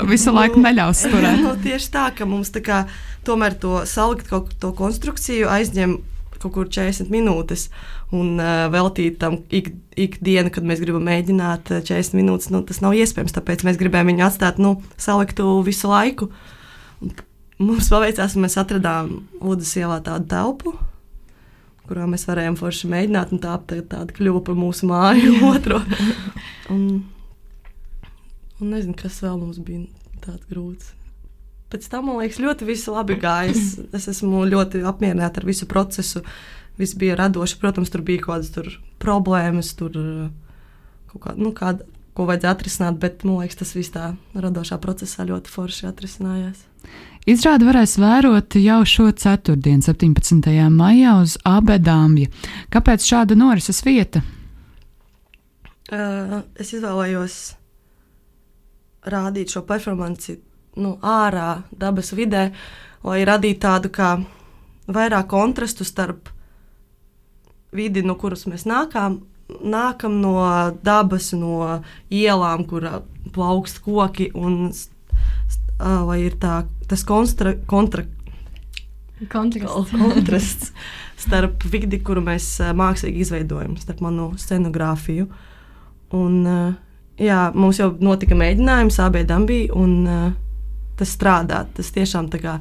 visu 0.10 0.34
laiku 0.36 0.62
neļaus 0.64 1.06
turēt. 1.08 1.40
Nu, 1.48 1.54
tieši 1.62 1.92
tā, 1.94 2.10
ka 2.18 2.26
mums 2.28 2.50
tā 2.52 2.64
kā, 2.66 2.82
tomēr 3.28 3.56
to 3.62 3.82
salikt 3.88 4.28
kaut 4.32 4.52
to 4.60 4.74
konstrukciju 4.76 5.48
aizņem 5.54 5.98
kaut 6.42 6.54
kur 6.56 6.68
40 6.72 7.12
minūtes. 7.14 7.68
Un 8.16 8.38
uh, 8.40 8.68
veltīt 8.74 9.18
tam 9.22 9.40
ik, 9.54 9.72
ikdienu, 10.00 10.52
kad 10.54 10.68
mēs 10.68 10.82
gribam 10.84 11.06
mēģināt 11.08 11.72
uh, 11.76 11.82
40 11.84 12.18
minūtes, 12.20 12.52
nu, 12.54 12.62
tas 12.68 12.82
nav 12.84 12.96
iespējams. 12.98 13.36
Tāpēc 13.36 13.66
mēs 13.68 13.80
gribējām 13.82 14.14
viņu 14.14 14.28
atstāt 14.28 14.62
nu, 14.64 14.78
saliktu 15.02 15.58
visu 15.68 15.92
laiku. 15.92 16.30
Un 17.02 17.14
mums 17.60 17.90
paveicās, 17.92 18.36
un 18.38 18.46
mēs 18.46 18.58
atradām 18.62 19.12
Lūdzu 19.42 19.82
ielā 19.82 19.98
tādu 20.06 20.30
telpu, 20.32 20.76
kurā 21.88 22.06
mēs 22.10 22.28
varējām 22.28 22.58
forši 22.60 22.90
mēģināt, 22.92 23.32
un 23.34 23.42
tā 23.44 23.56
tā- 23.70 23.82
tāda 23.82 24.14
kļuva 24.14 24.44
par 24.46 24.58
mūsu 24.60 24.90
māju 24.90 25.38
otro. 25.54 25.82
Un, 26.68 26.82
un 28.60 28.74
nezinu, 28.74 28.92
kas 29.00 29.22
vēl 29.24 29.38
mums 29.40 29.62
bija 29.64 29.86
tāds 30.20 30.44
grūts. 30.52 30.90
Pēc 31.68 31.90
tam, 31.92 32.08
man 32.08 32.22
liekas, 32.22 32.40
ļoti 32.40 32.68
viss 32.70 32.88
labi 32.88 33.18
gājis. 33.20 33.74
Es 33.96 34.08
esmu 34.08 34.46
ļoti 34.48 34.86
apmierināta 34.88 35.42
ar 35.42 35.48
visu 35.50 35.68
procesu. 35.68 36.24
Viss 36.80 36.96
bija 36.96 37.18
radoši. 37.20 37.58
Protams, 37.60 37.92
tur 37.92 38.06
bija 38.08 38.24
kaut 38.24 38.38
kādas 38.38 38.54
tur 38.56 38.70
problēmas, 39.04 39.74
tur 39.76 39.98
uh, 40.00 40.30
kaut 41.12 41.24
kā, 41.26 41.36
nu, 41.36 41.52
kāda, 41.58 41.84
ko 42.16 42.26
vajadzēja 42.30 42.54
atrisināt, 42.56 43.02
bet 43.02 43.28
man 43.28 43.42
liekas, 43.44 43.60
tas 43.60 43.76
viss 43.76 43.94
tā 43.94 44.14
radošā 44.38 44.80
procesā 44.82 45.28
ļoti 45.28 45.52
forši 45.54 45.90
atrisinājās. 45.92 46.64
Izrādi 47.28 47.68
varēs 47.68 47.98
vērot 48.00 48.56
jau 48.62 48.80
šo 48.88 49.10
ceturtdienu, 49.12 49.84
17. 49.84 50.48
maijā, 50.72 51.18
uz 51.20 51.36
Abedāmja. 51.44 52.32
Kāpēc 52.72 53.04
šāda 53.04 53.36
norises 53.36 53.84
vieta? 53.84 54.24
Uh, 55.92 56.42
es 56.56 56.72
izvēlējos 56.76 57.38
rādīt 59.08 59.52
šo 59.52 59.64
performanci 59.68 60.38
nu, 60.78 60.96
ārā, 61.02 61.64
dabas 61.72 62.14
vidē, 62.16 62.52
lai 63.08 63.22
radītu 63.28 63.62
tādu 63.66 63.92
kā 63.94 64.16
vairāk 64.88 65.28
kontrastu 65.32 65.86
starp 65.88 66.30
vidi, 67.76 68.04
no 68.06 68.16
kuras 68.20 68.46
mēs 68.48 68.68
nākam. 68.70 69.22
Nākam 69.48 70.20
no 70.20 70.36
dabas, 70.84 71.32
no 71.32 71.82
ielām, 72.12 72.66
kur 72.68 72.84
plaukst 73.32 73.80
koki, 73.86 74.30
un 74.36 74.74
lai 75.80 76.20
ir 76.26 76.36
tā, 76.42 76.66
tas 76.90 77.04
konstra, 77.08 77.56
kontra, 77.70 78.04
Kontrasts. 79.32 79.92
kontrasts 79.92 80.74
starp 81.18 81.64
vidi, 81.66 81.98
kuru 82.06 82.22
mēs 82.22 82.60
mākslīgi 82.78 83.24
izveidojam, 83.26 83.74
starp 83.82 84.04
manu 84.06 84.28
scenogrāfiju. 84.38 85.26
Un, 86.18 86.36
jā, 87.18 87.40
mums 87.58 87.80
jau 87.82 87.90
notika 87.98 88.38
mēģinājums, 88.38 89.00
abi 89.02 89.24
dabī, 89.28 89.62
un 89.74 89.96
tas 90.98 91.14
strādā. 91.14 91.64
Tas 91.78 91.94
tiešām 91.96 92.32
tā 92.34 92.42
kā 92.44 92.58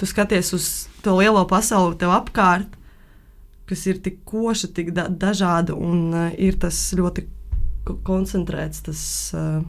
tu 0.00 0.08
skaties 0.08 0.54
uz 0.56 0.68
to 1.04 1.16
lielo 1.18 1.42
pasauli 1.48 1.98
tev 2.00 2.14
apkārt, 2.14 2.78
kas 3.70 3.84
ir 3.86 4.00
tik 4.02 4.22
koša, 4.26 4.72
tik 4.74 4.94
da 4.96 5.06
dažāda, 5.08 5.76
un 5.76 6.08
uh, 6.14 6.30
ir 6.34 6.56
tas 6.58 6.78
ļoti 6.96 7.26
ko- 7.86 8.00
koncentrēts, 8.06 8.82
tas 8.88 9.02
uh, 9.36 9.60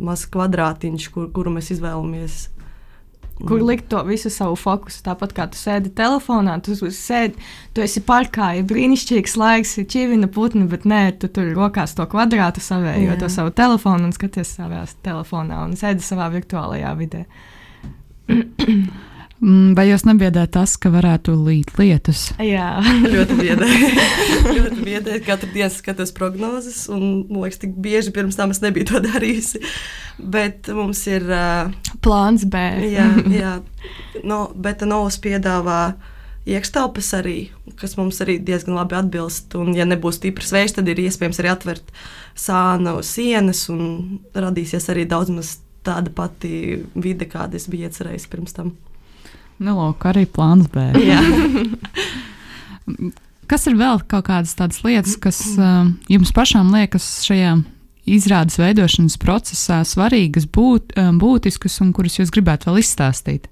mazs 0.00 0.30
kvadrātiņš, 0.32 1.10
kur, 1.12 1.28
kuru 1.34 1.52
mēs 1.58 1.74
izvēlamies. 1.76 2.46
Kur 3.40 3.62
likt 3.64 3.86
to 3.88 4.02
visu 4.04 4.28
savu 4.28 4.52
fokusu? 4.60 5.00
Tāpat 5.04 5.30
kā 5.32 5.46
tu 5.48 5.56
sēdi 5.56 5.88
telefonā, 5.96 6.58
tu 6.60 6.74
sēdi, 6.76 7.40
tu 7.72 7.80
esi 7.80 8.02
parkā, 8.04 8.50
ir 8.58 8.66
brīnišķīgs 8.68 9.36
laiks, 9.40 9.78
ir 9.80 9.86
čivina 9.88 10.28
putni, 10.28 10.66
bet 10.68 10.84
nē, 10.84 11.06
tu 11.22 11.30
tur 11.32 11.48
rokās 11.56 11.96
to 11.96 12.04
kvadrātu 12.04 12.60
savējo, 12.60 13.16
to 13.22 13.30
savu 13.32 13.54
telefonu 13.56 14.10
un 14.10 14.12
skaties 14.12 14.58
savā 14.58 14.84
telefonā 15.04 15.62
un 15.64 15.72
sēdi 15.80 16.04
savā 16.04 16.28
virtuālajā 16.36 16.92
vidē. 17.00 17.24
Mm, 17.24 17.59
Vai 19.40 19.86
jūs 19.88 20.02
nebiedē 20.04 20.42
tas, 20.52 20.74
ka 20.76 20.90
varētu 20.92 21.32
līt 21.32 21.70
lietus? 21.78 22.26
Jā, 22.44 22.74
ļoti 23.14 23.38
biedē. 23.38 23.68
ļoti 24.58 24.84
biedē. 24.84 25.16
Katru 25.24 25.48
dienu 25.54 25.72
skatos 25.72 26.12
prognozes, 26.16 26.82
un 26.92 27.24
man 27.30 27.46
liekas, 27.46 27.62
tik 27.62 27.72
bieži 27.80 28.12
pirms 28.12 28.36
tam 28.36 28.52
es 28.52 28.60
nebiju 28.60 28.90
to 28.90 29.00
darījusi. 29.08 29.62
Bet 30.20 30.68
mums 30.76 31.00
ir. 31.08 31.24
Uh, 31.24 31.72
plāns 32.04 32.44
B. 32.44 32.60
jā, 32.92 33.08
jā. 33.32 33.54
No, 34.28 34.50
bet 34.52 34.84
Novs 34.84 35.16
piedāvā 35.24 35.94
iekštelpas 36.50 37.08
arī, 37.16 37.38
kas 37.80 37.96
mums 37.96 38.20
arī 38.20 38.36
diezgan 38.44 38.76
labi 38.76 38.98
atbilst. 39.00 39.56
Un, 39.56 39.72
ja 39.76 39.88
nebūs 39.88 40.20
stiprs 40.20 40.52
vējš, 40.52 40.76
tad 40.76 40.92
ir 40.92 41.00
iespējams 41.06 41.40
arī 41.40 41.54
atvērt 41.54 41.96
sānu 42.36 42.98
sienas, 43.08 43.64
un 43.72 44.20
radīsies 44.36 44.92
arī 44.92 45.08
daudz 45.08 45.32
maz 45.32 45.56
tāda 45.86 46.12
pati 46.14 46.82
vide, 46.94 47.26
kāda 47.30 47.56
es 47.58 47.68
biju 47.70 47.88
iecerējis 47.88 48.28
pirms 48.30 48.56
tam. 48.56 48.74
Nu, 49.60 49.74
lūk, 49.76 50.04
arī 50.08 50.24
plāns 50.28 50.70
B. 50.72 50.86
Kas 53.50 53.66
ir 53.66 53.74
vēl 53.76 53.98
kaut 54.06 54.28
kādas 54.28 54.54
tādas 54.54 54.78
lietas, 54.86 55.16
kas 55.18 55.40
uh, 55.58 55.88
jums 56.06 56.30
pašām 56.34 56.70
liekas 56.70 57.06
šajā 57.26 57.56
izrādes 58.10 58.58
veidošanas 58.60 59.16
procesā 59.20 59.80
svarīgas, 59.86 60.46
būt, 60.46 60.94
um, 60.98 61.18
būtiskas 61.18 61.80
un 61.82 61.90
kuras 61.96 62.20
jūs 62.20 62.30
gribētu 62.34 62.70
vēl 62.70 62.78
izstāstīt? 62.84 63.48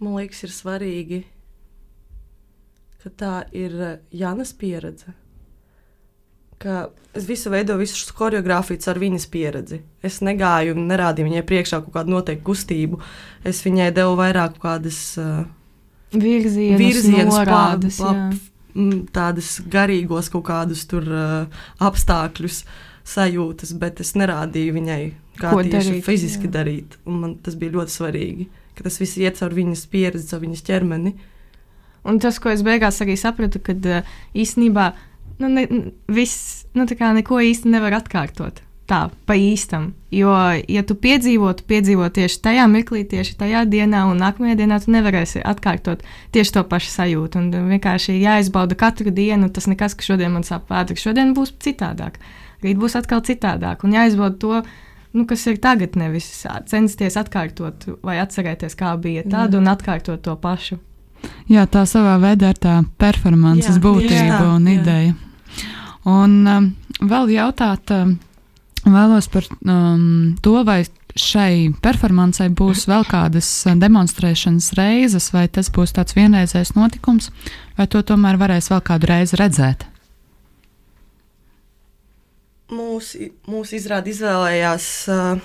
Man 0.00 0.16
liekas, 0.16 0.44
ir 0.44 0.52
svarīgi, 0.52 1.22
ka 3.02 3.10
tā 3.20 3.34
ir 3.56 3.74
eh, 3.84 3.98
Jānis 4.16 4.54
pieredze. 4.56 5.12
Ka 6.60 6.90
es 7.16 7.24
visu 7.24 7.50
veidoju, 7.50 7.80
visu 7.80 7.96
šo 7.96 8.14
choreogrāfiju 8.18 8.82
ar 8.92 8.98
viņas 9.00 9.26
pieredzi. 9.32 9.80
Es 10.04 10.20
negāju 10.24 10.74
un 10.76 10.84
nerādīju 10.90 11.30
viņai 11.30 11.46
priekšā 11.48 11.80
kaut 11.86 11.94
kādu 11.94 12.12
noteiktu 12.14 12.44
kustību. 12.50 13.00
Es 13.48 13.62
viņai 13.64 13.88
devu 13.96 14.18
vairāk 14.18 14.58
kādas 14.60 15.00
uh, 15.20 15.40
Virzienus, 16.12 16.78
virzienas, 16.82 17.34
norādes, 17.34 17.98
pla- 18.02 18.30
m, 18.74 18.92
tādas 19.14 19.56
garīgos 19.72 20.30
kaut 20.32 20.44
kādus 20.50 20.84
tur 20.90 21.06
uh, 21.06 21.60
apstākļus, 21.86 22.64
sajūtas, 23.10 23.74
bet 23.80 24.02
es 24.04 24.12
nerādīju 24.18 24.76
viņai, 24.76 25.02
kā 25.40 25.52
Ko 25.54 25.62
tieši 25.64 25.96
darīt, 25.96 26.06
fiziski 26.06 26.48
jā. 26.50 26.54
darīt. 26.60 26.98
Un 27.08 27.20
man 27.24 27.36
tas 27.42 27.56
bija 27.58 27.78
ļoti 27.78 27.94
svarīgi, 27.96 28.48
ka 28.76 28.86
tas 28.86 28.98
viss 29.00 29.16
iet 29.22 29.38
caur 29.40 29.54
viņas 29.56 29.86
pieredzi, 29.90 30.28
caur 30.30 30.42
viņas 30.44 30.66
ķermeni. 30.66 31.14
Un 32.10 32.18
tas, 32.20 32.38
ko 32.40 32.52
es 32.52 32.62
beigās 32.64 33.00
arī 33.04 33.16
sapratu, 33.20 33.60
kad 33.64 33.86
uh, 33.86 34.18
īstenībā 34.34 34.90
nu, 35.40 35.50
ne, 35.52 35.66
viss, 36.12 36.66
nu, 36.76 36.86
tā 36.88 36.98
kā 36.98 37.12
neko 37.16 37.40
īsti 37.50 37.72
nevar 37.72 37.96
atkārtot. 38.00 38.60
Tā, 38.90 39.04
pa 39.26 39.36
īstam. 39.38 39.92
Jo, 40.10 40.32
ja 40.66 40.80
tu 40.82 40.96
piedzīvo, 40.98 41.52
tu 41.54 41.62
piedzīvo 41.70 42.08
tieši 42.10 42.40
tajā 42.42 42.64
mirklī, 42.66 43.04
tieši 43.06 43.36
tajā 43.38 43.62
dienā, 43.70 44.00
un 44.10 44.18
nākamajā 44.18 44.56
dienā 44.58 44.80
tu 44.82 44.90
nevarēsi 44.90 45.44
atkārtot 45.46 46.02
tieši 46.34 46.56
to 46.56 46.64
pašu 46.66 46.90
sajūtu. 46.96 47.38
Un 47.38 47.68
vienkārši 47.70 48.16
jāizbauda 48.18 48.74
katru 48.74 49.14
dienu. 49.14 49.46
Tas 49.54 49.70
nekas, 49.70 49.94
ka 49.94 50.08
šodien 50.08 50.34
man 50.34 50.42
sāp 50.46 50.66
vēders, 50.72 51.06
šodien 51.06 51.30
būs 51.38 51.54
citādāk. 51.62 52.18
Rīt 52.66 52.82
būs 52.82 52.98
atkal 52.98 53.22
citādāk. 53.22 53.86
Un 53.86 53.94
jāizbauda 53.94 54.42
to, 54.42 54.60
nu, 55.14 55.28
kas 55.30 55.46
ir 55.46 55.62
tagad, 55.62 55.94
nevis 55.94 56.26
censties 56.66 57.20
atkārtot 57.20 57.86
vai 58.02 58.18
atcerēties, 58.26 58.74
kā 58.74 58.96
bija 58.98 59.22
tad, 59.22 59.54
un 59.54 59.70
atkārtot 59.70 60.26
to 60.26 60.34
pašu. 60.34 60.82
Jā, 61.46 61.62
tā 61.70 61.86
savā 61.86 62.18
veidā 62.18 62.50
ir 62.50 62.58
tā 62.58 62.80
performances 62.98 63.76
jā, 63.76 63.82
būtība 63.86 64.34
tā, 64.34 64.46
un 64.56 64.66
jā. 64.66 64.80
ideja. 64.80 65.18
Un 66.08 66.36
um, 66.48 66.70
vēl 67.04 67.34
jautāt, 67.34 67.92
um, 67.92 68.16
vēlos 68.86 69.28
par 69.32 69.44
um, 69.68 70.36
to, 70.40 70.56
vai 70.64 70.82
šai 71.18 71.74
performancei 71.82 72.48
būs 72.54 72.86
vēl 72.88 73.04
kādas 73.08 73.48
demonstrēšanas 73.78 74.72
reizes, 74.78 75.30
vai 75.34 75.46
tas 75.52 75.70
būs 75.72 75.94
tāds 75.96 76.16
vienreizējs 76.16 76.74
notikums, 76.76 77.30
vai 77.78 77.88
to 77.90 78.02
tomēr 78.06 78.38
varēs 78.40 78.70
vēl 78.72 78.82
kādu 78.86 79.10
reizi 79.10 79.40
redzēt. 79.40 79.86
Mūsu 82.70 83.32
mūs 83.50 83.72
izrādi 83.74 84.14
izvēlējās 84.14 84.86
uh, 85.10 85.40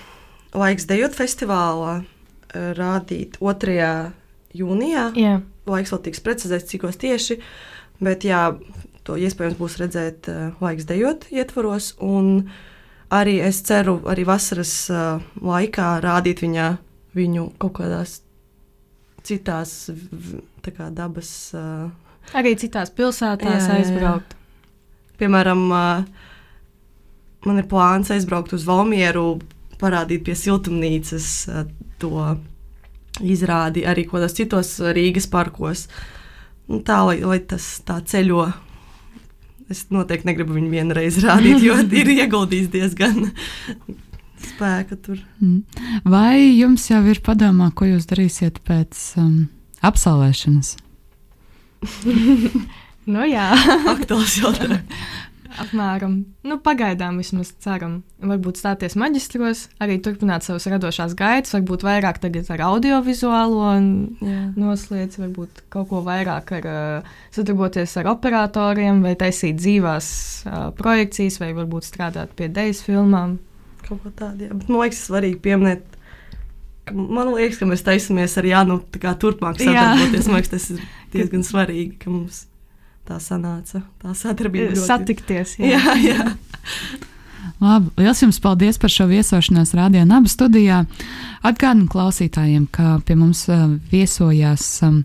laiks 0.54 0.86
dejot 0.86 1.18
festivālā, 1.18 1.98
uh, 2.04 2.68
rādīt 2.78 3.40
2. 3.42 3.90
jūnijā. 4.56 5.08
Yeah. 5.18 5.42
Laiks 5.66 5.92
vēl 5.96 6.04
tiks 6.06 6.22
precizēts, 6.22 6.70
cikos 6.70 7.00
tieši, 7.02 7.40
bet 8.06 8.28
jā, 8.28 8.52
to 9.06 9.18
iespējams 9.22 9.58
būs 9.60 9.78
redzēt 9.82 10.30
uh, 10.32 10.56
laiks 10.64 10.88
dejot 10.90 11.28
ietvaros. 11.34 11.94
Un 12.04 12.50
arī 13.14 13.38
es 13.46 13.62
ceru, 13.66 14.00
arī 14.10 14.26
vasaras 14.28 14.74
uh, 14.94 15.24
laikā 15.42 15.90
rādīt 16.06 16.44
viņā, 16.46 16.70
viņu 17.18 17.50
kaut 17.62 17.78
kādās 17.80 18.20
citās 19.26 19.76
kā, 20.66 20.90
dabas. 20.94 21.32
Uh, 21.56 21.90
arī 22.38 22.56
citās 22.60 22.94
pilsētās 22.94 23.70
jā, 23.70 23.80
aizbraukt. 23.80 24.34
Jā. 24.36 24.42
Piemēram, 25.22 25.62
man 27.46 27.60
ir 27.62 27.68
plāns 27.72 28.10
aizbraukt 28.12 28.52
uz 28.58 28.66
Valmieru, 28.68 29.38
parādīt 29.80 30.26
pie 30.28 30.36
siltumnīcas 30.36 31.30
to 32.02 32.12
izrādi 33.24 33.86
arī 33.88 34.04
kaut 34.04 34.20
kādos 34.20 34.36
citos 34.36 34.74
Rīgas 34.96 35.30
parkos. 35.32 35.86
Tā, 36.66 37.00
lai, 37.06 37.20
lai 37.22 37.40
tas 37.46 37.78
tā 37.86 38.00
ceļo 38.02 38.48
Es 39.72 39.88
noteikti 39.94 40.30
negribu 40.30 40.58
viņu 40.58 40.70
vienreiz 40.74 41.18
rādīt, 41.24 41.64
jo 41.66 41.78
ir 42.02 42.12
ieguldījis 42.20 42.70
diezgan 42.74 43.32
spēka 44.46 44.98
tur. 45.02 45.20
Mm. 45.42 45.64
Vai 46.06 46.38
jums 46.56 46.88
jau 46.92 47.02
ir 47.10 47.22
padomā, 47.26 47.72
ko 47.76 47.88
jūs 47.90 48.08
darīsiet 48.10 48.62
pēc 48.68 49.02
um, 49.22 49.48
absolvēšanas? 49.86 50.76
nu, 53.14 53.26
jā, 53.30 53.50
aktuāls 53.96 54.40
jautājums. 54.42 54.82
Apmēram. 55.62 56.16
Nu, 56.48 56.58
pagaidām 56.64 57.20
vismaz 57.22 57.52
ceram. 57.64 58.00
Varbūt 58.26 58.60
stāties 58.60 58.96
maģistros, 59.00 59.66
arī 59.84 59.98
turpināt 60.04 60.46
savas 60.46 60.68
radošās 60.72 61.16
gaitas, 61.18 61.54
varbūt 61.56 61.86
vairāk 61.86 62.20
tagad 62.24 62.50
ar 62.54 62.64
audiovizuālo 62.70 63.74
noslēdz, 64.60 65.20
varbūt 65.22 65.66
kaut 65.74 65.90
ko 65.92 66.02
vairāk 66.06 66.56
ar 66.60 66.70
uh, 66.70 67.12
sadarboties 67.36 67.96
ar 68.02 68.12
operatoriem, 68.16 69.04
vai 69.06 69.16
taisīt 69.20 69.60
dzīvās 69.62 70.08
uh, 70.48 70.64
projekcijas, 70.80 71.40
vai 71.44 71.52
varbūt 71.58 71.88
strādāt 71.88 72.34
pie 72.38 72.50
dejas 72.52 72.84
filmām. 72.86 73.38
Kaut 73.86 74.02
ko 74.04 74.12
tādu, 74.16 74.48
jā. 74.48 74.56
Bet 74.56 74.72
man 74.72 74.86
liekas, 74.86 75.06
svarīgi 75.10 75.40
pieminēt. 75.46 75.86
Man 76.94 77.32
liekas, 77.34 77.62
ka 77.62 77.70
mēs 77.70 77.86
taisamies 77.86 78.36
ar 78.38 78.46
Jānu 78.46 78.82
turpmāk 78.94 79.62
sadarboties. 79.62 80.28
Man 80.30 80.40
liekas, 80.40 80.52
tas 80.52 80.68
ir 80.74 80.84
diezgan 81.14 81.46
svarīgi, 81.46 81.96
ka 82.02 82.14
mums 82.14 82.44
tā 83.08 83.20
sanāca. 83.24 83.84
Tā 84.02 84.14
sadarbība. 84.18 84.74
Ļoti... 84.74 84.86
Satikties. 84.86 85.58
Jā, 85.62 85.82
jā. 86.02 86.16
jā. 86.16 86.30
Labi, 87.62 87.92
liels 88.02 88.20
jums 88.20 88.40
paldies 88.44 88.80
par 88.82 88.92
šo 88.92 89.08
viesošanos 89.08 89.74
Radio 89.78 90.04
Naba 90.08 90.30
studijā. 90.32 90.84
Atgādinu 91.46 91.88
klausītājiem, 91.92 92.66
ka 92.74 93.00
pie 93.06 93.16
mums 93.20 93.46
uh, 93.50 93.68
viesojās 93.92 94.66
um, 94.86 95.04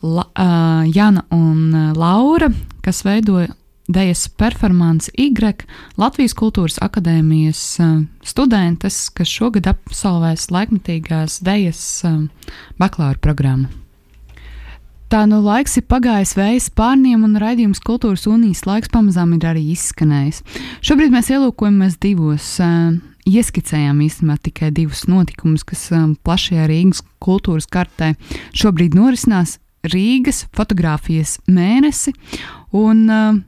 La, 0.00 0.24
uh, 0.24 0.84
Jana 0.88 1.26
un 1.34 1.74
Laura, 1.96 2.48
kas 2.84 3.02
veidoja 3.04 3.50
Dejas 3.90 4.28
performance 4.28 5.10
Y, 5.18 5.34
Latvijas 5.98 6.36
Kultūras 6.38 6.78
Akadēmijas 6.84 7.64
uh, 7.82 7.98
studentes, 8.22 9.02
kas 9.10 9.28
šogad 9.28 9.66
absolvēs 9.72 10.48
laikmatīgās 10.54 11.40
Dejas 11.44 11.82
uh, 12.06 12.22
bakalaura 12.78 13.18
programmu. 13.18 13.79
Tā 15.10 15.24
nu 15.26 15.40
laiks 15.42 15.72
ir 15.74 15.82
pagājis 15.90 16.36
vējas 16.38 16.68
pārniem, 16.78 17.24
un 17.26 17.32
raidījums 17.42 17.80
kultūras 17.82 18.28
unijas 18.30 18.60
laiks 18.62 18.92
pamazām 18.94 19.32
ir 19.34 19.48
arī 19.50 19.64
izskanējis. 19.72 20.38
Šobrīd 20.86 21.10
mēs 21.10 21.32
ielūkojamies 21.34 21.96
divos, 21.98 22.46
uh, 22.62 22.92
ieskicējām 23.26 24.04
īstenībā 24.06 24.38
tikai 24.46 24.70
divus 24.76 25.08
notikumus, 25.10 25.66
kas 25.66 25.88
um, 25.90 26.14
plašajā 26.14 26.68
Rīgas 26.70 27.02
kultūras 27.18 27.66
kartē 27.66 28.12
šobrīd 28.54 28.94
norisinās 28.94 29.58
Rīgas 29.90 30.44
fotografijas 30.54 31.40
mēnesi 31.50 32.14
un 32.70 33.04
uh, 33.10 33.42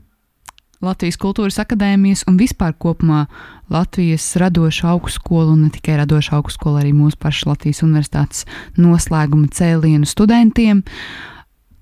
Latvijas 0.83 1.15
Kultūras 1.15 1.63
Akadēmijas 1.63 2.27
un 2.27 2.43
vispār 2.43 2.75
kopumā 2.75 3.29
Latvijas 3.71 4.33
radošu 4.35 4.91
augstskolu 4.97 5.55
un 5.55 5.69
ne 5.69 5.71
tikai 5.71 6.01
radošu 6.03 6.41
augstskolu, 6.41 6.81
arī 6.81 6.91
mūsu 6.91 7.15
pašu 7.23 7.53
Latvijas 7.53 7.85
universitātes 7.87 8.43
noslēguma 8.75 9.47
cēlienu 9.55 10.03
studentiem. 10.11 10.83
Uh, 10.83 11.29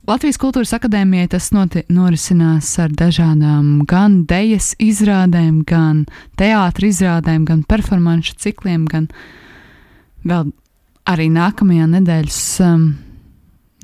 Latvijas 0.09 0.39
Kultūras 0.41 0.71
Akadēmijai 0.73 1.27
tas 1.29 1.51
norisinās 1.53 2.71
ar 2.81 2.93
dažādām 2.97 3.83
gan 3.85 4.23
dejas 4.25 4.71
izrādēm, 4.81 5.59
gan 5.61 6.07
teātris 6.41 6.97
izrādēm, 6.97 7.45
gan 7.45 7.61
performanču 7.69 8.33
cikliem, 8.41 8.87
gan 8.89 9.11
vēl 10.25 10.49
arī 11.05 11.29
nākamajā 11.35 11.85
nedēļas 11.93 12.41
um, 12.65 12.87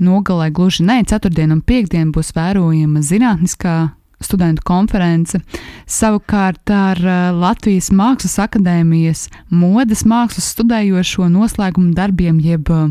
nogalē, 0.01 0.49
gluži 0.57 0.87
ne, 0.89 0.97
ceturtdien 1.05 1.53
un 1.53 1.61
piekdien 1.61 2.09
būs 2.15 2.33
vērojama 2.33 3.05
zinātniskā 3.05 3.77
studentu 4.17 4.65
konference. 4.65 5.37
Savukārt 5.85 6.73
ar 6.73 6.97
uh, 6.97 7.17
Latvijas 7.37 7.91
Mākslas 7.93 8.39
akadēmijas 8.41 9.27
modes 9.53 10.01
mākslas 10.01 10.49
studējošo 10.57 11.29
noslēgumu 11.29 11.93
darbiem, 11.93 12.41
jeb 12.41 12.73
uh, 12.73 12.89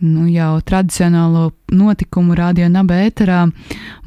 nu, 0.00 0.26
jau 0.30 0.60
tradicionālo 0.66 1.50
notikumu 1.72 2.34
radio 2.38 2.68
naba 2.72 3.00
ēterā, 3.06 3.44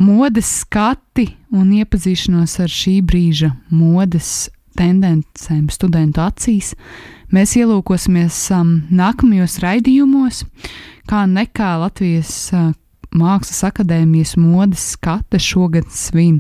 modes 0.02 0.50
skati 0.64 1.28
un 1.54 1.72
iepazīšanos 1.80 2.58
ar 2.64 2.72
šī 2.72 2.98
brīža 3.06 3.54
modes 3.70 4.50
tendencēm 4.78 5.68
studentu 5.74 6.24
acīs. 6.24 6.74
Mēs 7.34 7.56
ielūkosimies 7.58 8.38
um, 8.54 8.76
nākamajos 8.94 9.60
raidījumos, 9.64 10.44
kā 11.10 11.24
nekā 11.30 11.76
Latvijas 11.82 12.34
uh, 12.54 12.72
Mākslas 13.14 13.62
akadēmijas 13.70 14.36
modes 14.42 14.94
skate 14.96 15.38
šogad 15.42 15.90
svin 15.94 16.40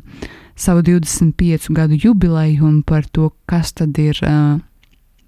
savu 0.58 0.82
25 0.86 1.70
gadu 1.74 1.98
jubileju 2.02 2.66
un 2.66 2.82
par 2.86 3.06
to, 3.06 3.30
kas 3.50 3.74
tad 3.78 3.98
ir 4.02 4.18
uh, 4.26 4.58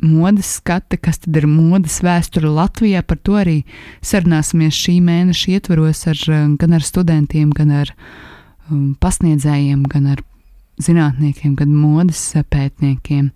modes 0.03 0.57
skate, 0.59 0.97
kas 0.97 1.21
tad 1.23 1.37
ir 1.37 1.47
modes 1.47 2.01
vēsture 2.03 2.49
Latvijā. 2.51 3.03
Par 3.05 3.19
to 3.23 3.37
arī 3.39 3.61
sarunāsimies 4.05 4.75
šī 4.75 4.99
mēneša 5.05 5.57
ietvaros 5.57 6.05
ar, 6.11 6.21
eh, 6.29 6.47
gan 6.59 6.73
ar 6.73 6.85
studentiem, 6.85 7.51
gan 7.55 7.71
ar 7.71 7.93
um, 8.69 8.95
pasniedzējiem, 8.99 9.83
gan 9.89 10.07
ar 10.15 10.23
zinātniekiem, 10.81 11.55
gan 11.55 11.71
modes 11.71 12.21
pētniekiem. 12.51 13.31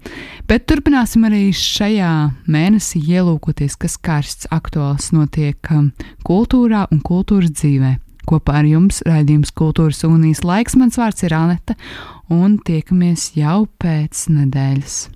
Bet 0.49 0.67
turpināsim 0.67 1.23
arī 1.27 1.49
šajā 1.55 2.11
mēnesī 2.51 3.01
ielūkoties, 3.15 3.77
kas 3.79 3.97
karsts 3.97 4.49
aktuāls 4.51 5.11
notiek 5.15 5.71
um, 5.71 5.91
kultūrā 6.27 6.87
un 6.91 7.01
kultūras 7.05 7.55
dzīvē. 7.55 7.95
Kopā 8.29 8.59
ar 8.61 8.67
jums 8.69 8.99
raidījums 9.07 9.49
Kultūras 9.57 10.03
unijas 10.05 10.43
laiks, 10.45 10.75
mans 10.77 10.99
vārds 11.01 11.25
ir 11.25 11.33
Anete, 11.33 11.73
un 12.29 12.59
tiekamies 12.61 13.31
jau 13.39 13.63
pēc 13.81 14.27
nedēļas. 14.35 15.09